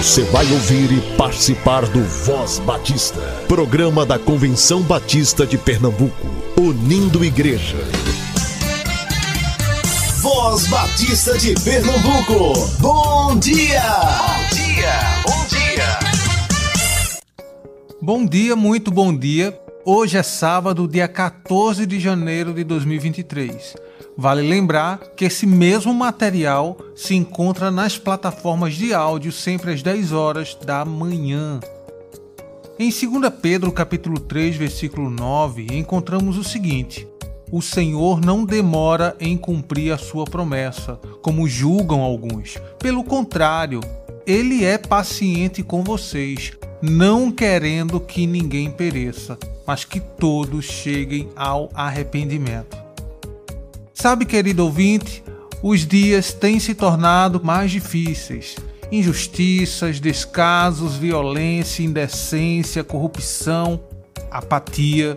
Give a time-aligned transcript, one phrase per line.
[0.00, 6.26] Você vai ouvir e participar do Voz Batista, programa da Convenção Batista de Pernambuco,
[6.58, 7.76] unindo igreja.
[10.22, 13.82] Voz Batista de Pernambuco, bom dia!
[13.90, 15.98] Bom dia, bom dia!
[18.00, 19.54] Bom dia, muito bom dia.
[19.84, 23.74] Hoje é sábado, dia 14 de janeiro de 2023.
[24.20, 30.12] Vale lembrar que esse mesmo material se encontra nas plataformas de áudio sempre às 10
[30.12, 31.58] horas da manhã.
[32.78, 37.08] Em 2 Pedro capítulo 3, versículo 9, encontramos o seguinte:
[37.50, 42.58] O Senhor não demora em cumprir a sua promessa, como julgam alguns.
[42.78, 43.80] Pelo contrário,
[44.26, 46.52] ele é paciente com vocês,
[46.82, 52.89] não querendo que ninguém pereça, mas que todos cheguem ao arrependimento.
[54.00, 55.22] Sabe, querido ouvinte,
[55.62, 58.56] os dias têm se tornado mais difíceis.
[58.90, 63.78] Injustiças, descasos, violência, indecência, corrupção,
[64.30, 65.14] apatia.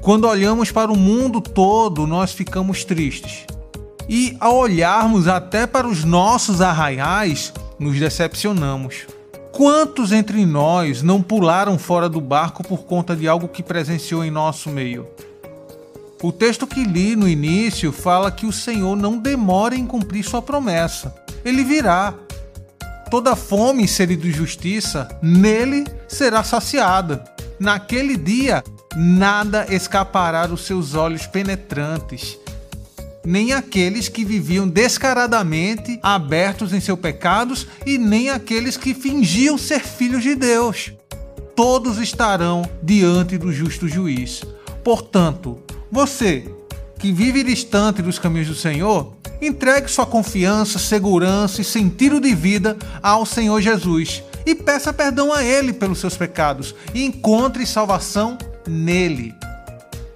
[0.00, 3.44] Quando olhamos para o mundo todo, nós ficamos tristes.
[4.08, 9.06] E ao olharmos até para os nossos arraiais, nos decepcionamos.
[9.52, 14.30] Quantos entre nós não pularam fora do barco por conta de algo que presenciou em
[14.30, 15.06] nosso meio?
[16.24, 20.40] O texto que li no início fala que o Senhor não demora em cumprir sua
[20.40, 21.14] promessa.
[21.44, 22.14] Ele virá.
[23.10, 27.22] Toda fome sede de justiça nele será saciada.
[27.60, 28.64] Naquele dia,
[28.96, 32.38] nada escapará dos seus olhos penetrantes,
[33.22, 39.80] nem aqueles que viviam descaradamente abertos em seus pecados e nem aqueles que fingiam ser
[39.80, 40.90] filhos de Deus.
[41.54, 44.42] Todos estarão diante do justo juiz.
[44.82, 45.62] Portanto,
[45.94, 46.44] você,
[46.98, 52.76] que vive distante dos caminhos do Senhor, entregue sua confiança, segurança e sentido de vida
[53.00, 59.32] ao Senhor Jesus e peça perdão a Ele pelos seus pecados e encontre salvação nele.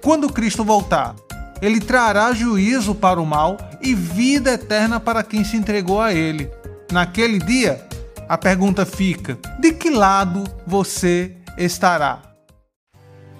[0.03, 1.15] Quando Cristo voltar,
[1.61, 6.49] ele trará juízo para o mal e vida eterna para quem se entregou a Ele.
[6.91, 7.87] Naquele dia,
[8.27, 12.21] a pergunta fica: de que lado você estará?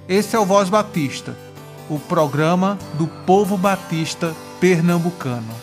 [0.07, 1.48] Esse é o Voz Batista
[1.89, 5.55] o programa do povo batista pernambucano.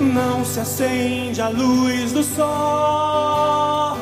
[0.00, 3.96] Não se acende a luz do sol,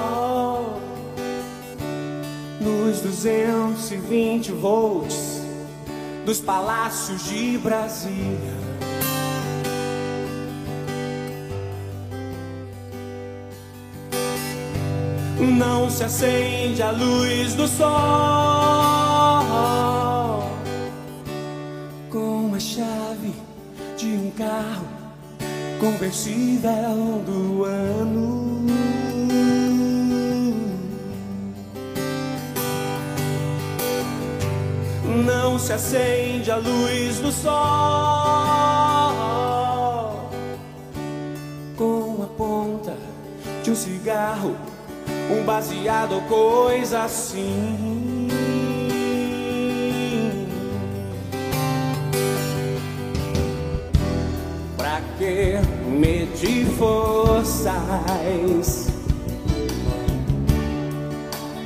[2.61, 5.41] nos 220 volts
[6.27, 8.66] dos palácios de Brasília
[15.45, 17.87] não se acende a luz do sol
[22.11, 23.35] com a chave
[23.97, 24.87] de um carro
[25.79, 28.67] conversível do ano.
[35.25, 37.51] Não se acende a luz do sol
[41.77, 42.97] com a ponta
[43.63, 44.57] de um cigarro
[45.31, 48.29] um baseado coisa assim.
[54.77, 57.77] Pra que medir forças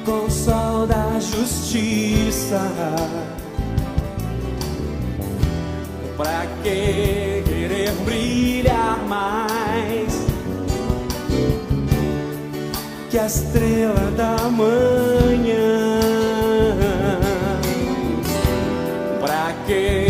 [0.05, 2.61] com sol da justiça?
[6.17, 10.10] Pra que querer brilhar mais?
[13.11, 15.99] Que a estrela da manhã.
[19.21, 20.10] Pra que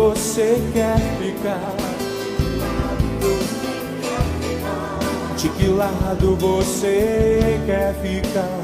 [0.00, 1.76] você quer ficar?
[5.36, 8.59] De que lado você quer ficar?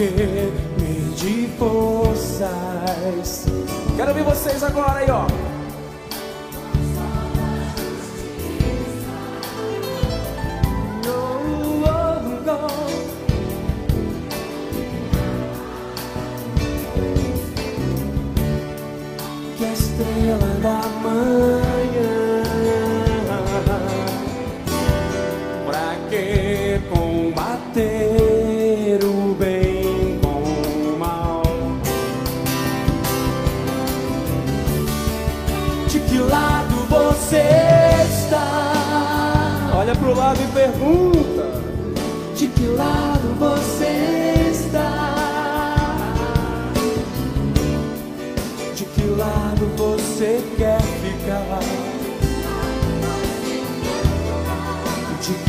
[0.00, 3.46] Encher-me de forças.
[3.96, 5.49] Quero ver vocês agora aí, ó.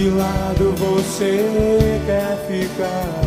[0.01, 3.21] Que lado você quer ficar?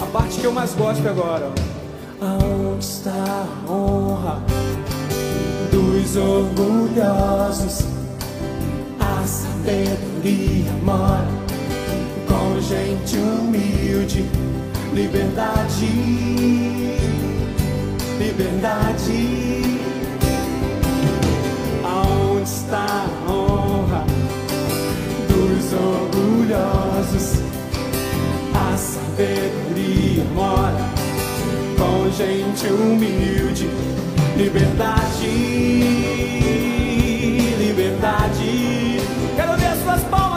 [0.00, 1.52] A parte que eu mais gosto agora.
[2.20, 4.42] Aonde está a honra
[5.70, 7.86] dos orgulhosos?
[8.98, 11.28] A sabedoria mora
[12.26, 14.28] com gente humilde.
[14.94, 15.86] Liberdade,
[18.18, 19.80] liberdade.
[21.84, 23.47] Aonde está a honra
[25.68, 27.42] dos orgulhosos?
[28.54, 30.90] A sabedoria mora
[31.76, 33.68] com gente humilde.
[34.36, 35.26] Liberdade,
[37.58, 39.00] liberdade.
[39.36, 40.27] Quero ver as suas palmas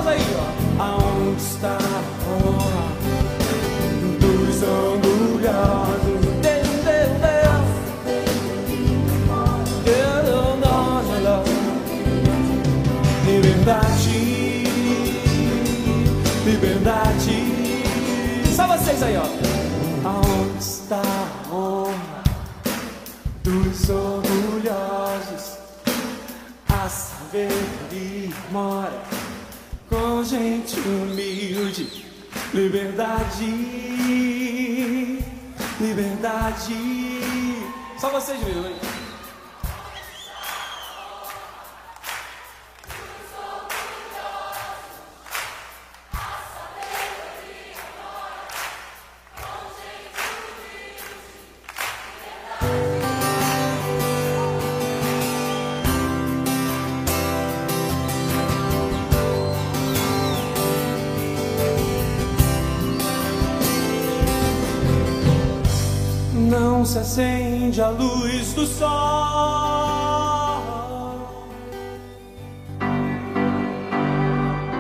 [66.91, 68.89] se acende a luz do sol.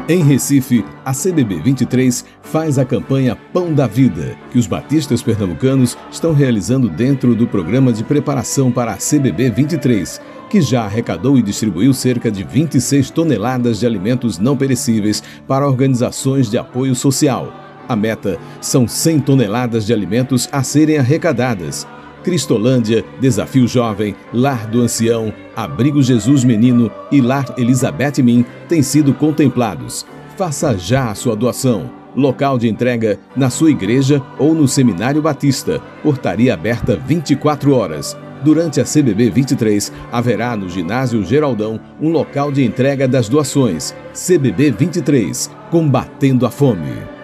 [0.09, 5.97] Em Recife, a CBB 23 faz a campanha Pão da Vida, que os batistas pernambucanos
[6.11, 10.19] estão realizando dentro do programa de preparação para a CBB 23,
[10.49, 16.51] que já arrecadou e distribuiu cerca de 26 toneladas de alimentos não perecíveis para organizações
[16.51, 17.53] de apoio social.
[17.87, 21.87] A meta são 100 toneladas de alimentos a serem arrecadadas.
[22.23, 29.13] Cristolândia, Desafio Jovem, Lar do Ancião, Abrigo Jesus Menino e Lar Elizabeth Min têm sido
[29.13, 30.05] contemplados.
[30.37, 31.91] Faça já a sua doação.
[32.15, 35.81] Local de entrega na sua igreja ou no Seminário Batista.
[36.03, 38.17] Portaria aberta 24 horas.
[38.43, 43.95] Durante a CBB 23, haverá no Ginásio Geraldão um local de entrega das doações.
[44.13, 47.20] CBB 23 Combatendo a Fome.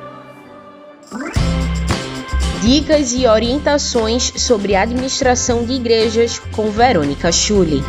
[2.61, 7.81] Dicas e orientações sobre administração de igrejas com Verônica Schulli.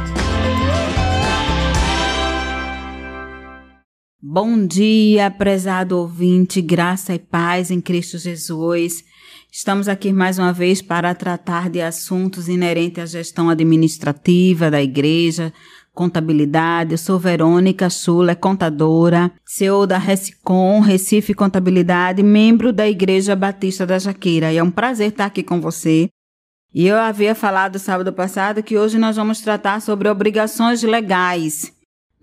[4.20, 9.02] Bom dia, prezado ouvinte, graça e paz em Cristo Jesus.
[9.50, 15.50] Estamos aqui mais uma vez para tratar de assuntos inerentes à gestão administrativa da igreja,
[15.98, 16.92] contabilidade.
[16.92, 23.98] Eu sou Verônica Sula, contadora, CEO da Recicom, Recife Contabilidade, membro da Igreja Batista da
[23.98, 24.52] Jaqueira.
[24.52, 26.08] E é um prazer estar aqui com você.
[26.72, 31.72] E eu havia falado sábado passado que hoje nós vamos tratar sobre obrigações legais.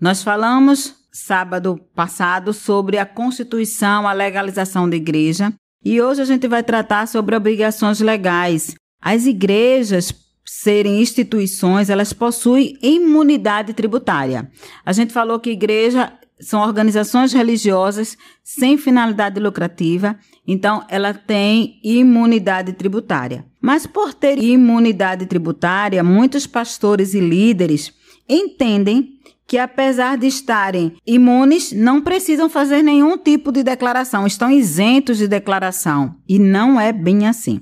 [0.00, 5.52] Nós falamos sábado passado sobre a Constituição, a legalização da igreja,
[5.84, 8.74] e hoje a gente vai tratar sobre obrigações legais.
[9.02, 10.14] As igrejas
[10.62, 14.50] serem instituições, elas possuem imunidade tributária.
[14.86, 22.72] A gente falou que igreja são organizações religiosas sem finalidade lucrativa, então ela tem imunidade
[22.72, 23.44] tributária.
[23.60, 27.92] Mas por ter imunidade tributária, muitos pastores e líderes
[28.26, 29.10] entendem
[29.46, 35.28] que, apesar de estarem imunes, não precisam fazer nenhum tipo de declaração, estão isentos de
[35.28, 36.16] declaração.
[36.26, 37.60] E não é bem assim.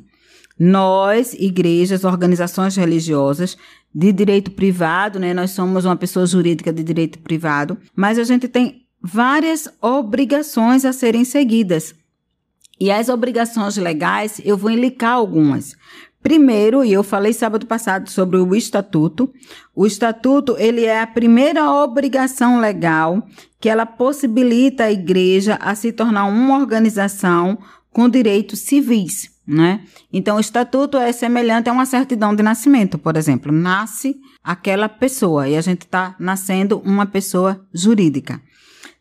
[0.59, 3.57] Nós, igrejas, organizações religiosas
[3.95, 5.35] de direito privado, né?
[5.35, 10.93] Nós somos uma pessoa jurídica de direito privado, mas a gente tem várias obrigações a
[10.93, 11.95] serem seguidas.
[12.81, 15.77] E as obrigações legais, eu vou indicar algumas.
[16.25, 19.31] Primeiro, e eu falei sábado passado sobre o estatuto.
[19.75, 23.23] O estatuto, ele é a primeira obrigação legal
[23.61, 27.59] que ela possibilita a igreja a se tornar uma organização
[27.93, 29.81] com direitos civis, né?
[30.13, 33.53] Então, o estatuto é semelhante a uma certidão de nascimento, por exemplo.
[33.53, 38.41] Nasce aquela pessoa e a gente está nascendo uma pessoa jurídica.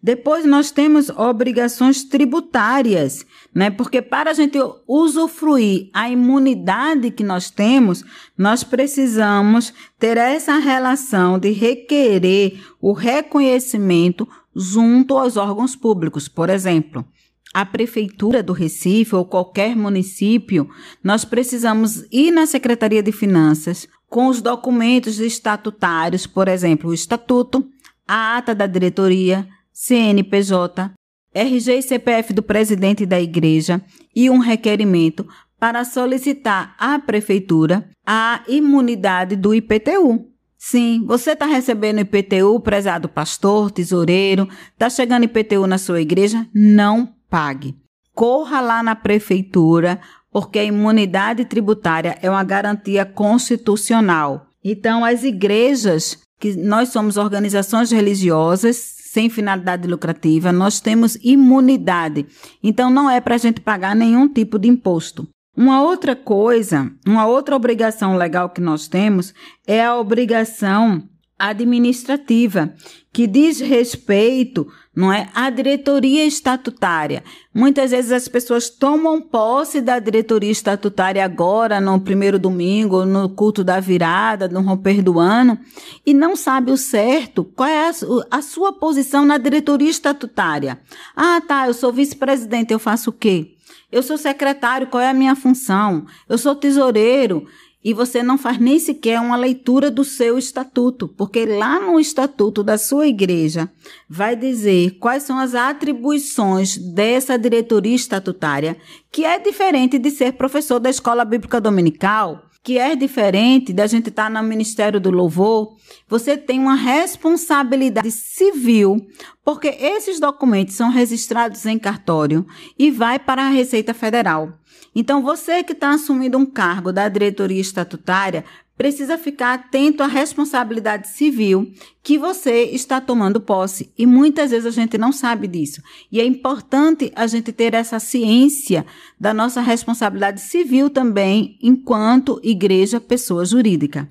[0.05, 3.69] Depois nós temos obrigações tributárias, né?
[3.69, 8.03] Porque para a gente usufruir a imunidade que nós temos,
[8.37, 16.27] nós precisamos ter essa relação de requerer o reconhecimento junto aos órgãos públicos.
[16.27, 17.05] Por exemplo,
[17.53, 20.67] a prefeitura do Recife ou qualquer município,
[21.03, 27.67] nós precisamos ir na Secretaria de Finanças com os documentos estatutários, por exemplo, o estatuto,
[28.07, 30.91] a ata da diretoria, CNPJ,
[31.33, 33.81] RG e CPF do presidente da igreja
[34.15, 35.27] e um requerimento
[35.59, 40.27] para solicitar à prefeitura a imunidade do IPTU.
[40.57, 46.47] Sim, você está recebendo IPTU, prezado pastor, tesoureiro, está chegando IPTU na sua igreja?
[46.53, 47.75] Não pague.
[48.13, 49.99] Corra lá na prefeitura,
[50.31, 54.45] porque a imunidade tributária é uma garantia constitucional.
[54.63, 62.27] Então, as igrejas, que nós somos organizações religiosas, sem finalidade lucrativa, nós temos imunidade.
[62.61, 65.27] Então, não é para a gente pagar nenhum tipo de imposto.
[65.57, 69.33] Uma outra coisa, uma outra obrigação legal que nós temos
[69.65, 71.09] é a obrigação
[71.49, 72.73] administrativa,
[73.11, 77.23] que diz respeito, não é, à diretoria estatutária.
[77.53, 83.63] Muitas vezes as pessoas tomam posse da diretoria estatutária agora, no primeiro domingo, no culto
[83.63, 85.59] da virada, no romper do ano,
[86.05, 87.91] e não sabe o certo, qual é a,
[88.31, 90.79] a sua posição na diretoria estatutária.
[91.15, 93.53] Ah, tá, eu sou vice-presidente, eu faço o quê?
[93.93, 96.07] Eu sou secretário, qual é a minha função?
[96.27, 97.45] Eu sou tesoureiro,
[97.83, 102.63] e você não faz nem sequer uma leitura do seu estatuto, porque lá no estatuto
[102.63, 103.69] da sua igreja
[104.09, 108.77] vai dizer quais são as atribuições dessa diretoria estatutária,
[109.11, 114.07] que é diferente de ser professor da escola bíblica dominical, que é diferente da gente
[114.07, 115.75] estar no Ministério do Louvor,
[116.07, 119.05] você tem uma responsabilidade civil,
[119.43, 122.47] porque esses documentos são registrados em cartório
[122.79, 124.53] e vai para a Receita Federal.
[124.95, 128.45] Então, você que está assumindo um cargo da diretoria estatutária
[128.77, 133.91] precisa ficar atento à responsabilidade civil que você está tomando posse.
[133.97, 135.81] E muitas vezes a gente não sabe disso.
[136.11, 138.85] E é importante a gente ter essa ciência
[139.19, 144.09] da nossa responsabilidade civil também, enquanto igreja, pessoa jurídica.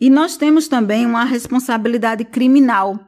[0.00, 2.98] E nós temos também uma responsabilidade criminal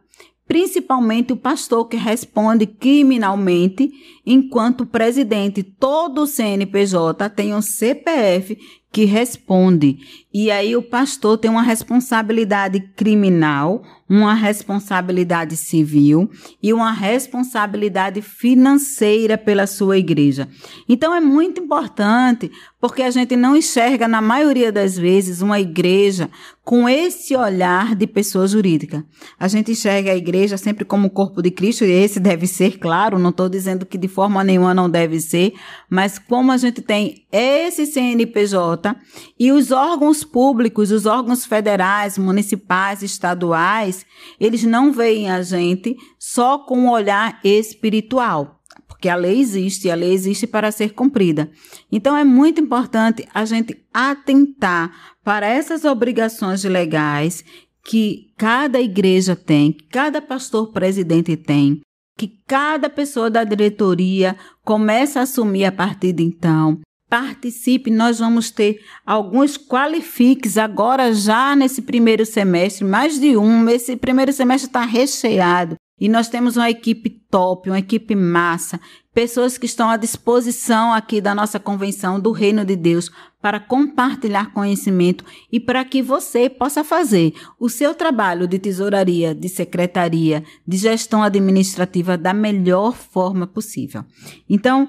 [0.53, 3.91] principalmente o pastor que responde criminalmente,
[4.27, 8.59] enquanto presidente, todo o CNPJ tem um CPF
[8.93, 9.99] que responde.
[10.33, 16.31] E aí o pastor tem uma responsabilidade criminal, uma responsabilidade civil
[16.63, 20.49] e uma responsabilidade financeira pela sua igreja.
[20.89, 26.29] Então é muito importante, porque a gente não enxerga na maioria das vezes uma igreja
[26.65, 29.05] com esse olhar de pessoa jurídica.
[29.39, 32.79] A gente enxerga a igreja sempre como o corpo de Cristo, e esse deve ser,
[32.79, 35.55] claro, não estou dizendo que de forma nenhuma não deve ser,
[35.91, 38.95] mas como a gente tem esse CNPJ
[39.39, 44.07] e os órgãos públicos, os órgãos federais, municipais, estaduais,
[44.39, 48.63] eles não veem a gente só com um olhar espiritual
[49.03, 51.51] porque a lei existe e a lei existe para ser cumprida.
[51.91, 57.45] Então é muito importante a gente atentar para essas obrigações legais
[57.85, 61.81] que cada igreja tem, que cada pastor presidente tem,
[62.17, 66.79] que cada pessoa da diretoria começa a assumir a partir de então.
[67.13, 73.69] Participe, nós vamos ter alguns qualifiques agora já nesse primeiro semestre, mais de um.
[73.69, 78.81] Esse primeiro semestre está recheado e nós temos uma equipe top, uma equipe massa,
[79.13, 83.11] pessoas que estão à disposição aqui da nossa convenção do Reino de Deus
[83.43, 89.51] para compartilhar conhecimento e para que você possa fazer o seu trabalho de tesouraria, de
[89.51, 94.03] secretaria, de gestão administrativa da melhor forma possível.
[94.49, 94.89] Então,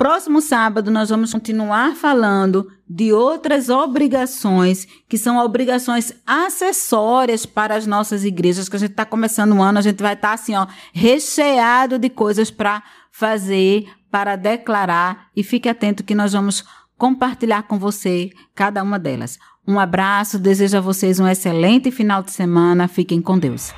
[0.00, 7.86] Próximo sábado nós vamos continuar falando de outras obrigações que são obrigações acessórias para as
[7.86, 10.54] nossas igrejas, que a gente está começando o ano, a gente vai estar tá, assim,
[10.56, 16.64] ó, recheado de coisas para fazer, para declarar e fique atento que nós vamos
[16.96, 19.38] compartilhar com você cada uma delas.
[19.68, 22.88] Um abraço, desejo a vocês um excelente final de semana.
[22.88, 23.74] Fiquem com Deus.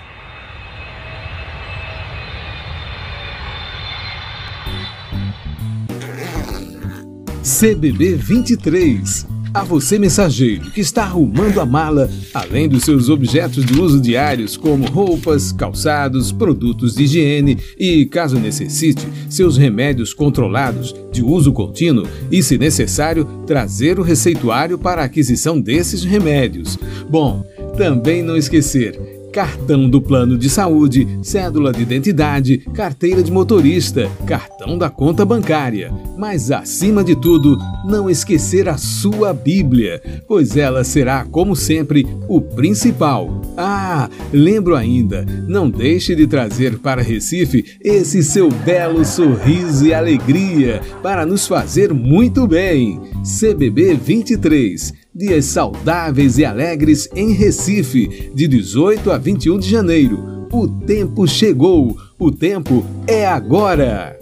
[7.43, 9.27] CBB 23.
[9.53, 14.57] A você, mensageiro, que está arrumando a mala, além dos seus objetos de uso diários,
[14.57, 22.07] como roupas, calçados, produtos de higiene e, caso necessite, seus remédios controlados de uso contínuo
[22.31, 26.79] e, se necessário, trazer o receituário para a aquisição desses remédios.
[27.11, 27.45] Bom,
[27.77, 34.77] também não esquecer cartão do plano de saúde, cédula de identidade, carteira de motorista, cartão
[34.77, 35.91] da conta bancária.
[36.19, 42.43] Mas acima de tudo, não esquecer a sua Bíblia, pois ela será, como sempre, o
[42.43, 43.41] principal.
[43.57, 50.83] Ah, lembro ainda, não deixe de trazer para Recife esse seu belo sorriso e alegria
[51.03, 53.01] para nos fazer muito bem.
[53.23, 60.49] CBB 23 Dias saudáveis e alegres em Recife, de 18 a 21 de janeiro.
[60.51, 64.19] O tempo chegou, o tempo é agora!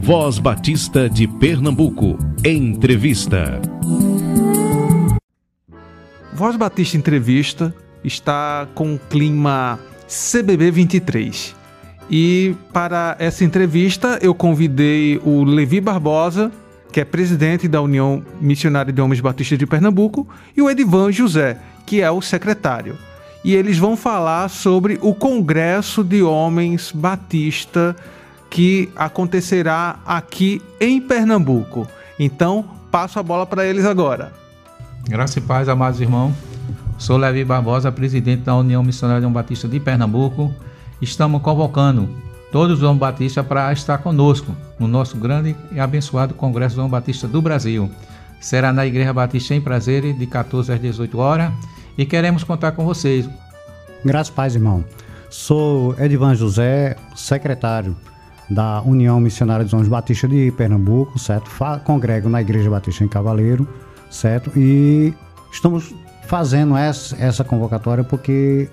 [0.00, 2.18] Voz Batista de Pernambuco.
[2.42, 3.60] Entrevista.
[6.32, 11.61] Voz Batista Entrevista está com o clima CBB 23.
[12.10, 16.50] E para essa entrevista eu convidei o Levi Barbosa,
[16.92, 21.58] que é presidente da União Missionária de Homens Batistas de Pernambuco, e o Edivan José,
[21.86, 22.96] que é o secretário.
[23.44, 27.96] E eles vão falar sobre o Congresso de Homens Batista
[28.48, 31.88] que acontecerá aqui em Pernambuco.
[32.18, 34.30] Então, passo a bola para eles agora.
[35.08, 36.34] Graça e paz, amados irmãos.
[36.98, 40.54] Sou Levi Barbosa, presidente da União Missionária de Homens Batista de Pernambuco
[41.02, 42.08] estamos convocando
[42.52, 46.92] todos os homens batistas para estar conosco no nosso grande e abençoado Congresso dos Homens
[46.92, 47.90] Batistas do Brasil.
[48.40, 51.52] Será na Igreja Batista em Prazeres, de 14 às 18 horas,
[51.98, 53.28] e queremos contar com vocês.
[54.04, 54.84] Graças paz, irmão.
[55.28, 57.96] Sou Edivan José, secretário
[58.48, 61.50] da União Missionária dos Homens Batistas de Pernambuco, certo?
[61.84, 63.66] Congrego na Igreja Batista em Cavaleiro,
[64.10, 64.52] certo?
[64.56, 65.14] E
[65.50, 65.94] estamos
[66.26, 68.68] fazendo essa, essa convocatória porque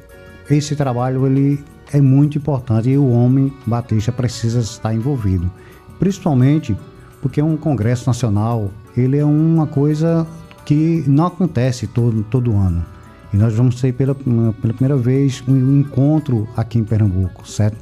[0.49, 5.51] esse trabalho ele é muito importante e o homem batista precisa estar envolvido,
[5.99, 6.77] principalmente
[7.21, 10.25] porque um congresso nacional ele é uma coisa
[10.65, 12.85] que não acontece todo, todo ano.
[13.33, 17.77] E nós vamos ter pela, pela primeira vez um encontro aqui em Pernambuco, certo?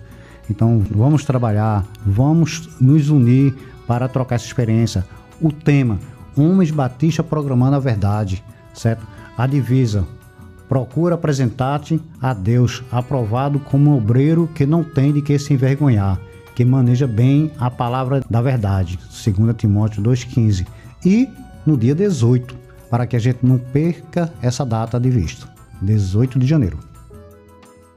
[0.50, 5.06] Então vamos trabalhar, vamos nos unir para trocar essa experiência.
[5.42, 6.00] O tema,
[6.36, 8.44] Homens Batista Programando a Verdade,
[8.74, 9.06] certo?
[9.38, 10.06] A divisa,
[10.68, 16.20] Procura apresentar-te a Deus, aprovado como obreiro que não tem de que se envergonhar,
[16.54, 19.00] que maneja bem a palavra da verdade.
[19.00, 20.66] 2 Timóteo 2,15.
[21.06, 21.30] E
[21.66, 22.56] no dia 18,
[22.90, 25.48] para que a gente não perca essa data de vista.
[25.82, 26.80] 18 de janeiro.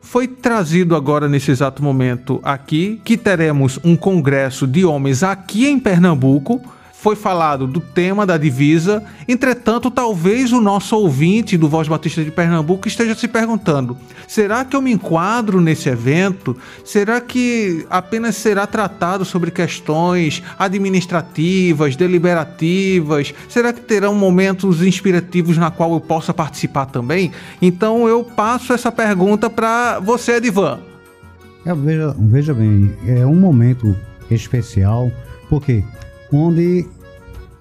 [0.00, 5.78] Foi trazido agora nesse exato momento aqui que teremos um congresso de homens aqui em
[5.78, 6.60] Pernambuco
[7.00, 9.02] foi falado do tema da divisa.
[9.26, 13.96] Entretanto, talvez o nosso ouvinte do Voz Batista de Pernambuco esteja se perguntando:
[14.28, 16.54] será que eu me enquadro nesse evento?
[16.84, 23.32] Será que apenas será tratado sobre questões administrativas, deliberativas?
[23.48, 27.32] Será que terão momentos inspirativos na qual eu possa participar também?
[27.62, 30.80] Então eu passo essa pergunta para você, Edivan.
[31.64, 33.96] É, veja, veja bem, é um momento
[34.30, 35.10] especial,
[35.48, 35.82] porque
[36.32, 36.86] onde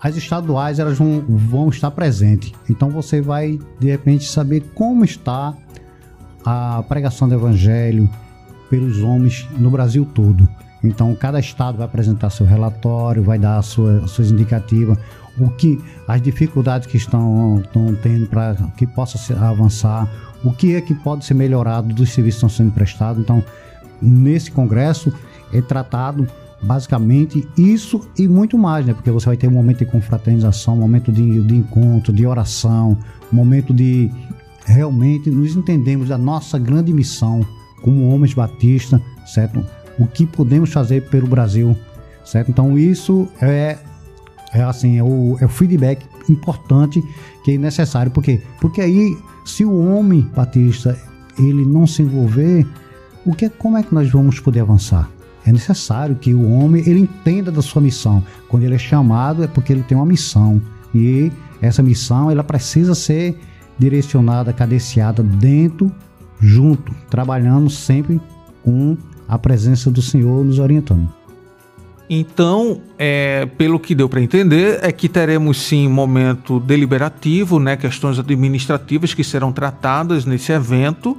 [0.02, 2.54] as estaduais elas vão, vão estar presentes.
[2.70, 5.54] Então você vai de repente saber como está
[6.46, 8.10] a pregação do evangelho
[8.70, 10.48] pelos homens no Brasil todo.
[10.84, 14.98] Então cada estado vai apresentar seu relatório, vai dar sua, suas indicativas,
[15.38, 20.10] o que as dificuldades que estão, estão tendo para que possa avançar,
[20.44, 23.22] o que é que pode ser melhorado dos serviços que estão sendo prestados.
[23.22, 23.44] Então
[24.02, 25.12] nesse congresso
[25.52, 26.26] é tratado
[26.62, 28.94] basicamente isso e muito mais, né?
[28.94, 32.98] Porque você vai ter um momento de confraternização, um momento de, de encontro, de oração,
[33.32, 34.12] um momento de
[34.66, 37.46] realmente nos entendemos da nossa grande missão
[37.82, 39.66] como homens batistas, certo?
[39.98, 41.76] O que podemos fazer pelo Brasil,
[42.26, 42.52] certo?
[42.52, 43.78] Então isso é,
[44.54, 47.02] é assim, é o, é o feedback importante
[47.44, 50.98] que é necessário, porque porque aí se o homem batista
[51.38, 52.68] ele não se envolver,
[53.26, 55.10] o que, como é que nós vamos poder avançar?
[55.50, 58.24] É necessário que o homem ele entenda da sua missão.
[58.48, 60.62] Quando ele é chamado é porque ele tem uma missão
[60.94, 63.36] e essa missão ela precisa ser
[63.76, 65.92] direcionada, cadenciada dentro,
[66.40, 68.22] junto, trabalhando sempre
[68.64, 68.96] com
[69.28, 71.12] a presença do Senhor nos orientando.
[72.08, 78.20] Então, é, pelo que deu para entender, é que teremos sim momento deliberativo, né, questões
[78.20, 81.18] administrativas que serão tratadas nesse evento,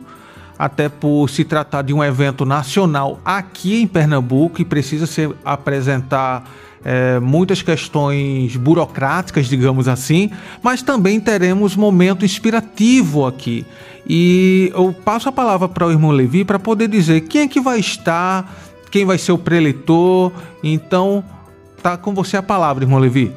[0.60, 6.44] até por se tratar de um evento nacional aqui em Pernambuco e precisa se apresentar
[6.84, 10.30] é, muitas questões burocráticas, digamos assim,
[10.62, 13.64] mas também teremos momento inspirativo aqui.
[14.06, 17.58] E eu passo a palavra para o irmão Levi para poder dizer quem é que
[17.58, 18.54] vai estar,
[18.90, 20.30] quem vai ser o preletor.
[20.62, 21.24] Então,
[21.82, 23.32] tá com você a palavra, irmão Levi.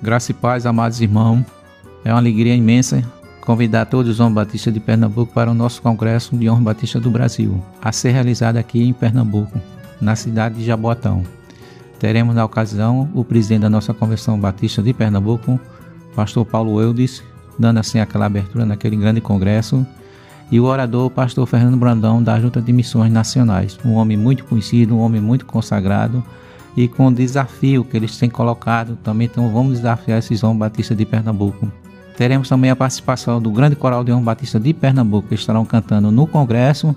[0.00, 1.44] Graça e paz, amados irmãos.
[2.02, 3.04] É uma alegria imensa
[3.48, 7.10] convidar todos os homens batistas de Pernambuco para o nosso Congresso de Homens Batistas do
[7.10, 9.58] Brasil, a ser realizado aqui em Pernambuco,
[10.02, 11.22] na cidade de Jaboatão.
[11.98, 15.58] Teremos na ocasião o presidente da nossa Convenção Batista de Pernambuco,
[16.14, 17.22] pastor Paulo Eudes,
[17.58, 19.86] dando assim aquela abertura naquele grande congresso,
[20.50, 24.94] e o orador, pastor Fernando Brandão, da Junta de Missões Nacionais, um homem muito conhecido,
[24.94, 26.22] um homem muito consagrado,
[26.76, 30.98] e com o desafio que eles têm colocado, também então vamos desafiar esses homens batistas
[30.98, 31.72] de Pernambuco.
[32.18, 36.10] Teremos também a participação do grande coral de homens batistas de Pernambuco, que estarão cantando
[36.10, 36.94] no congresso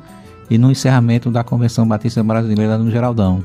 [0.49, 3.41] e no encerramento da Convenção Batista Brasileira no Geraldão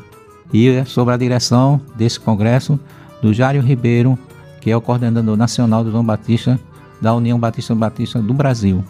[0.52, 2.80] e é sobre a direção desse congresso
[3.20, 4.18] do Jário Ribeiro,
[4.60, 6.58] que é o coordenador nacional do João Batista
[7.00, 8.82] da União Batista Batista do Brasil.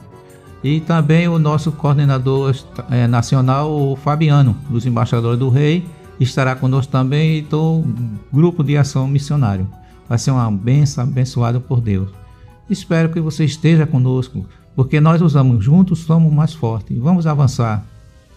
[0.62, 2.54] E também o nosso coordenador
[2.90, 5.84] é, nacional, o Fabiano, dos Embaixadores do Rei,
[6.18, 7.84] estará conosco também do
[8.32, 9.68] Grupo de Ação Missionário.
[10.08, 12.25] Vai ser uma benção abençoada por Deus.
[12.68, 16.98] Espero que você esteja conosco, porque nós usamos juntos, somos mais fortes.
[16.98, 17.84] Vamos avançar.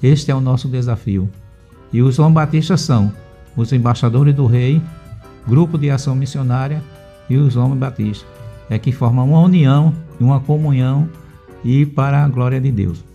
[0.02, 1.30] Este é o nosso desafio.
[1.92, 3.12] E os João Batistas são
[3.58, 4.82] os embaixadores do rei,
[5.48, 6.84] grupo de ação missionária
[7.30, 8.28] e os homens batistas.
[8.70, 11.10] É que formam uma união e uma comunhão
[11.64, 13.09] e para a glória de Deus.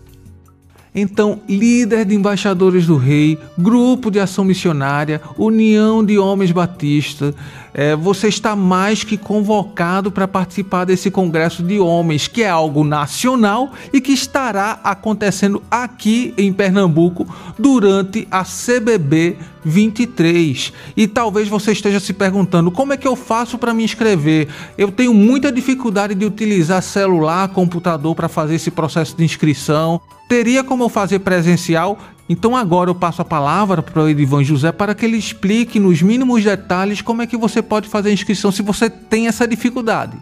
[0.95, 7.35] Então, líder de embaixadores do rei, grupo de ação missionária, união de homens batistas,
[7.73, 12.85] é, você está mais que convocado para participar desse congresso de homens, que é algo
[12.85, 17.27] nacional e que estará acontecendo aqui em Pernambuco
[17.59, 20.71] durante a CBB 23.
[20.95, 24.47] E talvez você esteja se perguntando como é que eu faço para me inscrever.
[24.77, 29.99] Eu tenho muita dificuldade de utilizar celular, computador para fazer esse processo de inscrição.
[30.27, 31.97] Teria como eu fazer presencial?
[32.27, 36.01] Então agora eu passo a palavra para o Edivan José para que ele explique nos
[36.01, 40.17] mínimos detalhes como é que você pode fazer a inscrição se você tem essa dificuldade.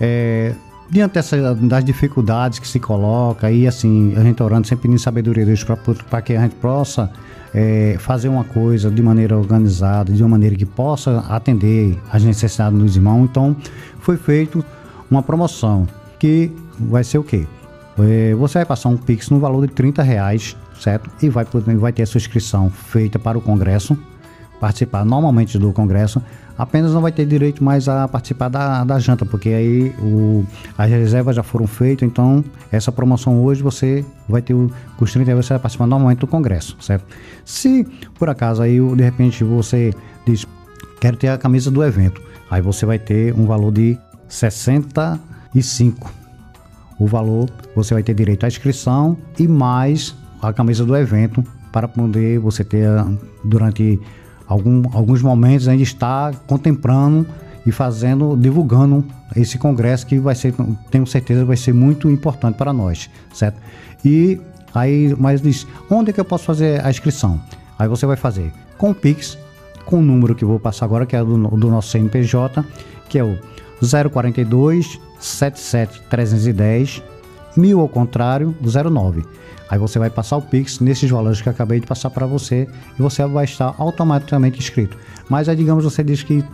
[0.00, 0.54] É,
[0.88, 5.44] diante dessa, das dificuldades que se coloca e assim, a gente orando sempre pedindo sabedoria
[5.44, 5.64] de Deus
[6.08, 7.10] para que a gente possa
[7.52, 12.78] é, fazer uma coisa de maneira organizada, de uma maneira que possa atender às necessidades
[12.78, 13.24] dos irmãos.
[13.24, 13.56] Então
[13.98, 14.64] foi feito
[15.10, 17.44] uma promoção que vai ser o quê?
[18.02, 21.10] É, você vai passar um Pix no valor de 30 reais, certo?
[21.22, 21.44] E vai,
[21.78, 23.96] vai ter a sua inscrição feita para o Congresso,
[24.60, 26.22] participar normalmente do Congresso,
[26.56, 30.44] apenas não vai ter direito mais a participar da, da janta, porque aí o,
[30.76, 35.26] as reservas já foram feitas, então essa promoção hoje você vai ter o, os 30
[35.26, 37.04] reais, você vai participar normalmente do Congresso, certo?
[37.44, 37.86] Se
[38.18, 39.94] por acaso aí de repente você
[40.26, 40.46] diz,
[41.00, 46.19] quero ter a camisa do evento, aí você vai ter um valor de 65
[47.00, 51.88] o valor, você vai ter direito à inscrição e mais a camisa do evento para
[51.88, 52.88] poder você ter
[53.42, 53.98] durante
[54.46, 57.26] algum, alguns momentos ainda estar contemplando
[57.64, 60.54] e fazendo, divulgando esse congresso que vai ser,
[60.90, 63.58] tenho certeza, vai ser muito importante para nós, certo?
[64.04, 64.38] E
[64.74, 67.40] aí, mas diz, onde é que eu posso fazer a inscrição?
[67.78, 69.38] Aí você vai fazer com o Pix,
[69.86, 72.64] com o número que eu vou passar agora, que é do, do nosso CNPJ,
[73.08, 73.38] que é o
[74.10, 77.02] 042 77 310
[77.56, 79.24] 1000 ao contrário 09.
[79.68, 82.66] Aí você vai passar o Pix nesses valores que eu acabei de passar para você
[82.98, 84.98] e você vai estar automaticamente inscrito.
[85.30, 86.44] Mas aí, digamos, você diz que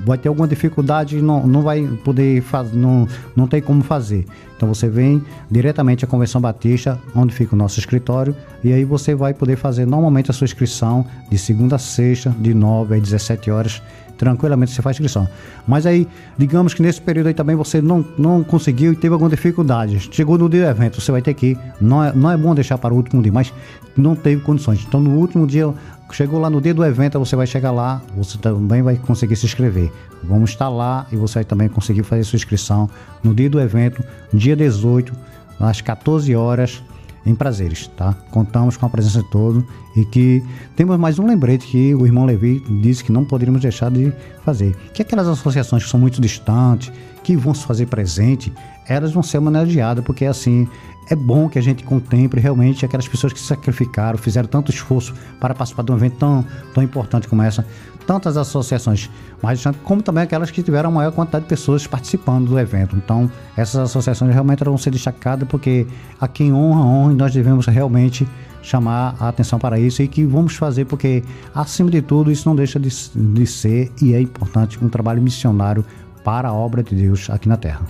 [0.00, 4.26] vai ter alguma dificuldade e não, não vai poder fazer, não, não tem como fazer.
[4.56, 9.14] Então você vem diretamente à Convenção Batista, onde fica o nosso escritório, e aí você
[9.14, 13.50] vai poder fazer normalmente a sua inscrição de segunda a sexta, de 9 às 17
[13.50, 13.80] horas
[14.22, 15.28] tranquilamente você faz inscrição.
[15.66, 16.06] Mas aí,
[16.38, 20.08] digamos que nesse período aí também você não, não conseguiu e teve alguma dificuldade.
[20.12, 21.58] Chegou no dia do evento, você vai ter que ir.
[21.80, 23.52] Não é, não é bom deixar para o último dia, mas
[23.96, 24.84] não teve condições.
[24.86, 25.74] Então no último dia,
[26.12, 29.46] chegou lá no dia do evento, você vai chegar lá, você também vai conseguir se
[29.46, 29.90] inscrever.
[30.22, 32.88] Vamos estar lá e você vai também conseguir fazer sua inscrição
[33.22, 35.12] no dia do evento, dia 18
[35.58, 36.82] às 14 horas
[37.24, 38.14] em prazeres, tá?
[38.30, 39.64] Contamos com a presença de todos
[39.96, 40.42] e que
[40.74, 44.12] temos mais um lembrete que o irmão Levi disse que não poderíamos deixar de
[44.44, 44.76] fazer.
[44.92, 46.92] Que aquelas associações que são muito distantes,
[47.22, 48.52] que vão se fazer presente,
[48.86, 50.68] elas vão ser homenageadas, porque assim,
[51.08, 55.14] é bom que a gente contemple realmente aquelas pessoas que se sacrificaram, fizeram tanto esforço
[55.40, 57.66] para participar de um evento tão, tão importante como essa.
[58.06, 59.08] Tantas associações
[59.40, 62.96] mais distantes, como também aquelas que tiveram a maior quantidade de pessoas participando do evento.
[62.96, 65.86] Então, essas associações realmente vão ser destacadas, porque
[66.20, 68.26] a quem honra, honra, e nós devemos realmente
[68.60, 71.22] chamar a atenção para isso e que vamos fazer, porque
[71.54, 75.84] acima de tudo, isso não deixa de, de ser e é importante um trabalho missionário
[76.24, 77.82] para a obra de Deus aqui na Terra.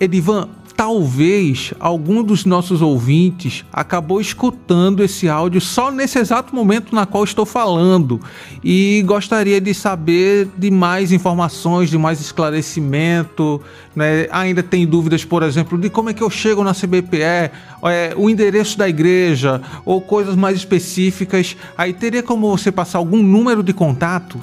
[0.00, 7.06] Edivan, talvez algum dos nossos ouvintes acabou escutando esse áudio só nesse exato momento na
[7.06, 8.20] qual estou falando
[8.64, 13.60] e gostaria de saber de mais informações, de mais esclarecimento.
[13.94, 14.26] Né?
[14.32, 17.52] Ainda tem dúvidas, por exemplo, de como é que eu chego na CBPE,
[17.84, 21.56] é, o endereço da igreja ou coisas mais específicas.
[21.78, 24.40] Aí teria como você passar algum número de contato?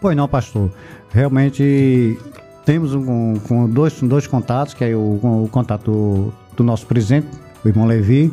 [0.00, 0.70] Pois não, pastor.
[1.12, 2.18] Realmente
[2.64, 7.26] temos um, um, dois, dois contatos, que é o, o contato do nosso presidente,
[7.64, 8.32] o irmão Levi,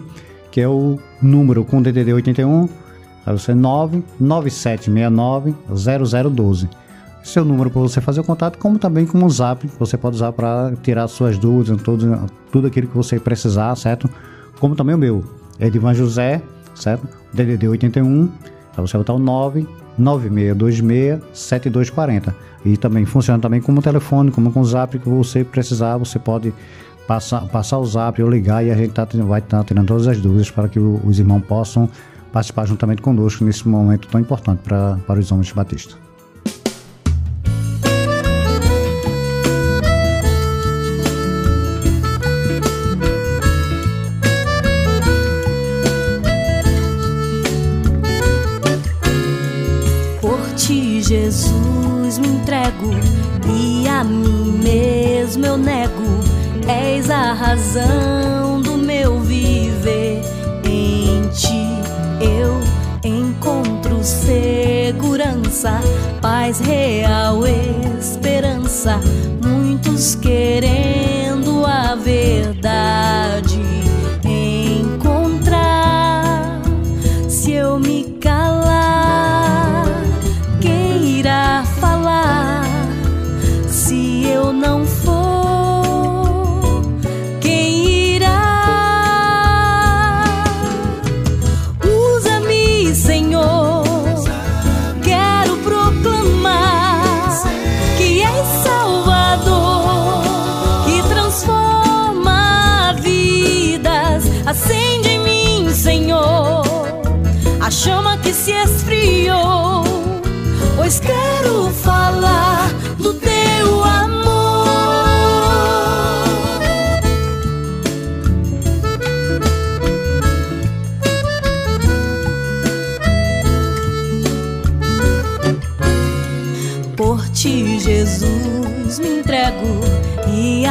[0.52, 2.70] que é o número com DDD 81,
[3.26, 6.70] aí você 99769 0012.
[7.24, 9.98] Esse é o número para você fazer o contato, como também com o zap, você
[9.98, 14.10] pode usar para tirar suas dúvidas, tudo, tudo aquilo que você precisar, certo?
[14.60, 15.24] Como também o meu,
[15.60, 16.42] é de Ivan José,
[16.74, 17.06] certo?
[17.34, 18.30] DDD 81,
[18.72, 22.36] para você botar o 9 9626 7240.
[22.66, 26.54] E também funciona também como telefone, como com zap que você precisar, você pode
[27.08, 30.08] passar, passar o zap ou ligar e a gente tá, vai estar tá tirando todas
[30.08, 31.90] as dúvidas para que os irmãos possam
[32.32, 36.07] participar juntamente conosco nesse momento tão importante para, para os homens batistas.
[66.22, 69.00] Paz real, esperança.
[69.44, 73.07] Muitos querendo a verdade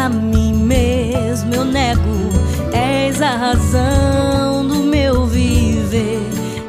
[0.06, 2.30] a mim mesmo eu nego.
[2.72, 6.20] És a razão do meu viver.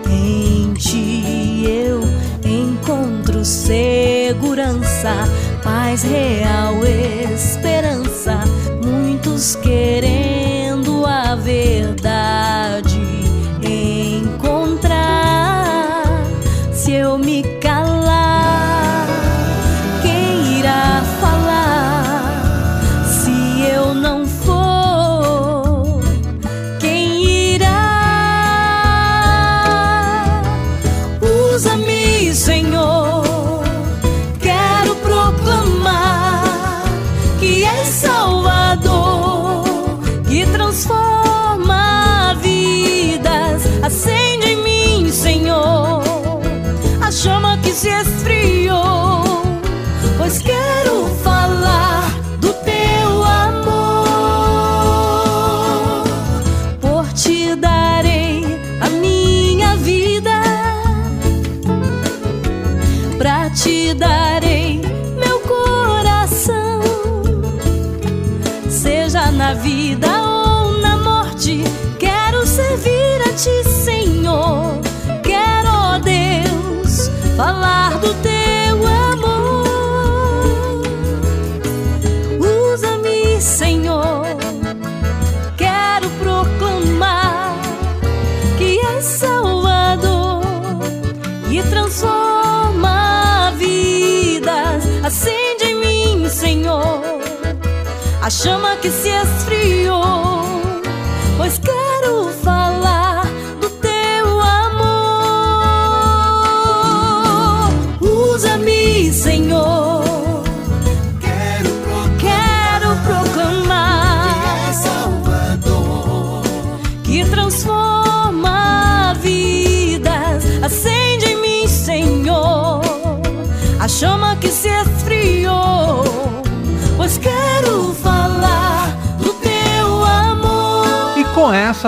[0.10, 2.02] Em ti eu
[2.44, 5.14] encontro segurança,
[5.64, 7.87] paz real, esperança.
[77.38, 78.76] falar do teu
[79.14, 79.68] amor.
[82.74, 84.26] Usa-me, Senhor.
[85.56, 87.56] Quero proclamar
[88.58, 90.42] que és Salvador
[91.52, 94.84] e transforma vidas.
[95.04, 97.22] Acende em mim, Senhor,
[98.20, 99.37] a chama que se acende.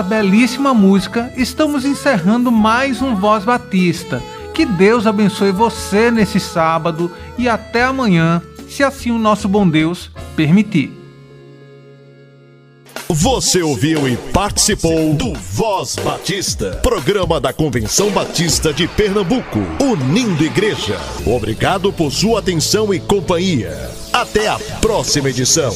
[0.00, 4.22] Essa belíssima música, estamos encerrando mais um Voz Batista.
[4.54, 10.10] Que Deus abençoe você nesse sábado e até amanhã, se assim o nosso bom Deus
[10.34, 10.90] permitir.
[13.10, 20.98] Você ouviu e participou do Voz Batista, programa da Convenção Batista de Pernambuco, unindo igreja.
[21.26, 23.90] Obrigado por sua atenção e companhia.
[24.12, 25.74] Até a próxima edição.